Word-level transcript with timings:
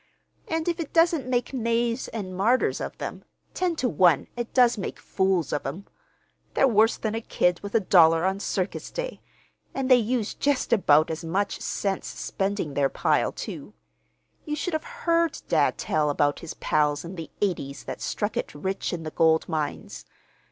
And 0.47 0.67
if 0.67 0.79
it 0.79 0.93
doesn't 0.93 1.27
make 1.29 1.53
knaves 1.53 2.07
and 2.07 2.35
martyrs 2.35 2.81
of 2.81 2.97
them, 2.97 3.23
ten 3.53 3.75
to 3.75 3.87
one 3.87 4.25
it 4.35 4.51
does 4.51 4.75
make 4.75 4.97
fools 4.99 5.53
of 5.53 5.63
'em. 5.63 5.85
They're 6.55 6.67
worse 6.67 6.97
than 6.97 7.13
a 7.13 7.21
kid 7.21 7.59
with 7.59 7.75
a 7.75 7.79
dollar 7.79 8.25
on 8.25 8.39
circus 8.39 8.89
day; 8.89 9.21
and 9.75 9.91
they 9.91 9.97
use 9.97 10.33
just 10.33 10.73
about 10.73 11.11
as 11.11 11.23
much 11.23 11.59
sense 11.61 12.07
spending 12.07 12.73
their 12.73 12.89
pile, 12.89 13.31
too. 13.31 13.75
You 14.43 14.55
should 14.55 14.73
have 14.73 14.83
heard 15.05 15.39
dad 15.47 15.77
tell 15.77 16.09
about 16.09 16.39
his 16.39 16.55
pals 16.55 17.05
in 17.05 17.13
the 17.15 17.29
eighties 17.39 17.83
that 17.83 18.01
struck 18.01 18.35
it 18.35 18.55
rich 18.55 18.93
in 18.93 19.03
the 19.03 19.11
gold 19.11 19.47
mines. 19.47 20.05